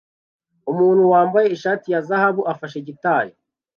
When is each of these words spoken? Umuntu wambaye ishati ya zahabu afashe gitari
Umuntu 0.71 1.01
wambaye 1.13 1.47
ishati 1.49 1.87
ya 1.93 1.99
zahabu 2.07 2.41
afashe 2.53 2.77
gitari 2.87 3.33